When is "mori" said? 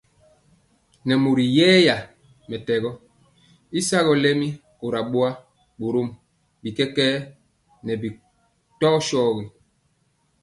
1.23-1.45